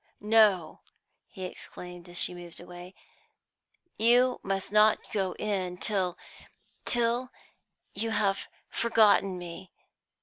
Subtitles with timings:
[0.19, 0.81] "No,"
[1.29, 2.95] he exclaimed as she moved away,
[3.99, 6.17] "you must not go in till
[6.85, 7.29] till
[7.93, 9.69] you have forgotten me.